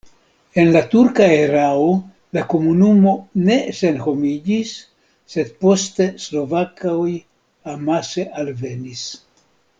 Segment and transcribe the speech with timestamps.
[0.59, 1.83] En la turka erao
[2.37, 3.13] la komunumo
[3.49, 4.71] ne senhomiĝis,
[5.35, 7.07] sed poste slovakoj
[7.77, 9.07] amase alvenis.